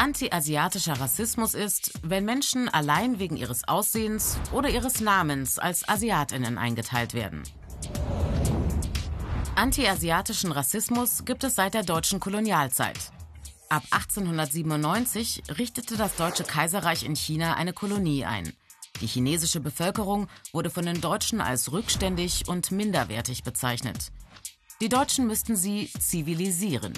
[0.00, 7.12] Anti-asiatischer Rassismus ist, wenn Menschen allein wegen ihres Aussehens oder ihres Namens als Asiatinnen eingeteilt
[7.12, 7.42] werden.
[9.56, 13.12] Anti-asiatischen Rassismus gibt es seit der deutschen Kolonialzeit.
[13.68, 18.54] Ab 1897 richtete das Deutsche Kaiserreich in China eine Kolonie ein.
[19.02, 24.12] Die chinesische Bevölkerung wurde von den Deutschen als rückständig und minderwertig bezeichnet.
[24.80, 26.94] Die Deutschen müssten sie zivilisieren.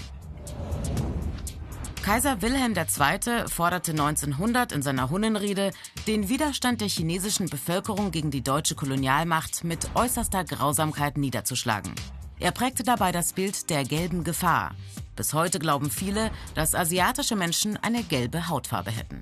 [2.02, 3.48] Kaiser Wilhelm II.
[3.48, 5.70] forderte 1900 in seiner Hunnenrede,
[6.08, 11.94] den Widerstand der chinesischen Bevölkerung gegen die deutsche Kolonialmacht mit äußerster Grausamkeit niederzuschlagen.
[12.40, 14.74] Er prägte dabei das Bild der gelben Gefahr.
[15.14, 19.20] Bis heute glauben viele, dass asiatische Menschen eine gelbe Hautfarbe hätten.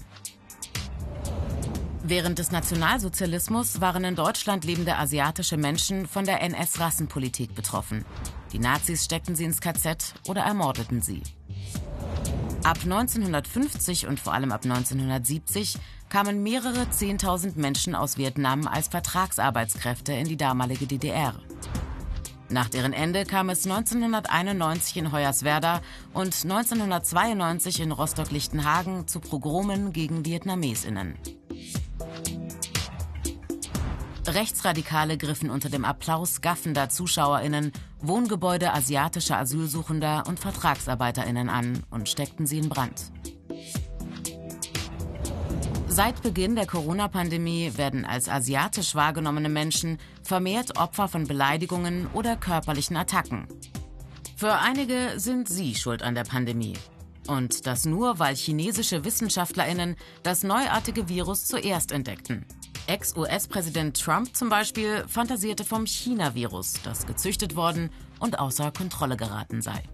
[2.03, 8.07] Während des Nationalsozialismus waren in Deutschland lebende asiatische Menschen von der NS-Rassenpolitik betroffen.
[8.53, 11.23] Die Nazis steckten sie ins KZ oder ermordeten sie.
[12.63, 15.79] Ab 1950 und vor allem ab 1970
[16.11, 21.35] kamen mehrere 10.000 Menschen aus Vietnam als Vertragsarbeitskräfte in die damalige DDR.
[22.51, 25.81] Nach deren Ende kam es 1991 in Hoyerswerda
[26.13, 31.15] und 1992 in Rostock-Lichtenhagen zu Pogromen gegen Vietnamesinnen.
[34.35, 42.47] Rechtsradikale griffen unter dem Applaus gaffender ZuschauerInnen Wohngebäude asiatischer Asylsuchender und VertragsarbeiterInnen an und steckten
[42.47, 43.13] sie in Brand.
[45.89, 52.97] Seit Beginn der Corona-Pandemie werden als asiatisch wahrgenommene Menschen vermehrt Opfer von Beleidigungen oder körperlichen
[52.97, 53.49] Attacken.
[54.37, 56.79] Für einige sind sie schuld an der Pandemie.
[57.27, 62.47] Und das nur, weil chinesische WissenschaftlerInnen das neuartige Virus zuerst entdeckten.
[62.91, 69.85] Ex-US-Präsident Trump zum Beispiel fantasierte vom China-Virus, das gezüchtet worden und außer Kontrolle geraten sei.